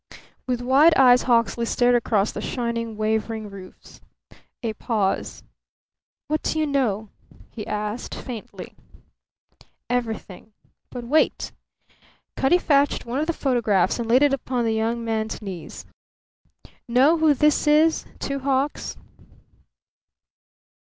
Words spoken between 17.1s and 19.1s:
who this is Two Hawks?"